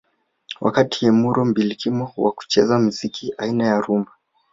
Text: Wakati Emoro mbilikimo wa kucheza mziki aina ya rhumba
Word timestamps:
Wakati 0.61 1.05
Emoro 1.05 1.45
mbilikimo 1.45 2.11
wa 2.17 2.31
kucheza 2.31 2.79
mziki 2.79 3.33
aina 3.37 3.65
ya 3.65 3.81
rhumba 3.81 4.11